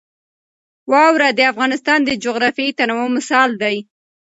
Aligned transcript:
واوره 0.91 1.29
د 1.33 1.39
افغانستان 1.51 1.99
د 2.05 2.11
جغرافیوي 2.23 2.71
تنوع 2.79 3.05
مثال 3.17 3.49
دی. 3.61 3.77